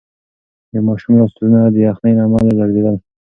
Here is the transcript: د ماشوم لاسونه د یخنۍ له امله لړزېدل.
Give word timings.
د 0.71 0.73
ماشوم 0.87 1.13
لاسونه 1.19 1.59
د 1.73 1.75
یخنۍ 1.87 2.11
له 2.17 2.23
امله 2.27 2.51
لړزېدل. 2.59 2.95